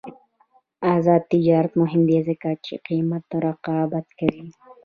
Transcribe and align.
آزاد 0.93 1.21
تجارت 1.33 1.71
مهم 1.81 2.01
دی 2.09 2.19
ځکه 2.27 2.49
چې 2.65 2.73
قیمت 2.87 3.25
رقابت 3.45 4.07
کوي. 4.19 4.47